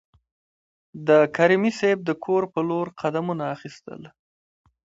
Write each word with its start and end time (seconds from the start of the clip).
د 1.07 1.09
کریمي 1.35 1.71
صیب 1.79 1.97
د 2.05 2.09
کور 2.23 2.43
په 2.53 2.59
لور 2.69 2.85
قدمونه 3.01 3.43
اخیستل. 3.55 4.01